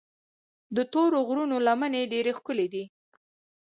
د 0.75 0.77
تورو 0.93 1.17
غرونو 1.27 1.55
لمنې 1.67 2.01
ډېرې 2.13 2.31
ښکلي 2.37 2.67
دي. 2.73 2.83